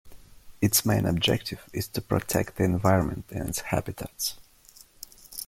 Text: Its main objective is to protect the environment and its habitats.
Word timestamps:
Its 0.61 0.83
main 0.83 1.05
objective 1.05 1.67
is 1.73 1.87
to 1.87 2.01
protect 2.01 2.55
the 2.55 2.63
environment 2.63 3.23
and 3.29 3.47
its 3.49 3.59
habitats. 3.59 4.33